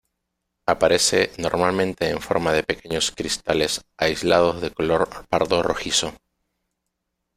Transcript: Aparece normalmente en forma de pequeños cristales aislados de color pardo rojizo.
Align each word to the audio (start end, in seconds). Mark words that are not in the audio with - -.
Aparece 0.65 1.31
normalmente 1.37 2.09
en 2.09 2.21
forma 2.21 2.53
de 2.53 2.63
pequeños 2.63 3.11
cristales 3.11 3.85
aislados 3.97 4.59
de 4.59 4.71
color 4.71 5.07
pardo 5.29 5.61
rojizo. 5.61 6.15